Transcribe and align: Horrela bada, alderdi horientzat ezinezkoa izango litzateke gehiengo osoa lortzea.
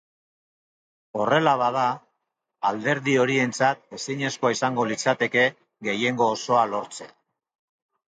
Horrela 1.19 1.53
bada, 1.63 1.83
alderdi 2.71 3.15
horientzat 3.25 3.87
ezinezkoa 4.01 4.53
izango 4.59 4.89
litzateke 4.95 5.47
gehiengo 5.93 6.35
osoa 6.41 6.69
lortzea. 6.77 7.17